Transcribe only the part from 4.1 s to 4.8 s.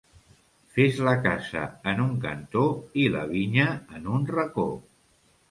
un racó.